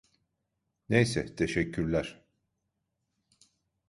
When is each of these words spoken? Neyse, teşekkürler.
Neyse, 0.89 1.35
teşekkürler. 1.35 2.21